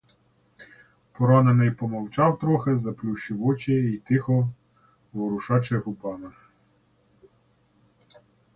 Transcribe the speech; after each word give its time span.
Поранений 1.13 1.71
помовчав 1.71 2.39
трохи, 2.39 2.77
заплющивши 2.77 3.35
очі 3.35 3.73
й 3.73 3.97
тихо 3.97 4.51
ворушачи 5.13 5.77
губами. 5.77 6.31